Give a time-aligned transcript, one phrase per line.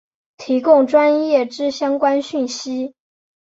[0.37, 2.95] 提供专业之相关讯息